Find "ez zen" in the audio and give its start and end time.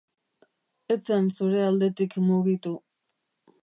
0.95-1.29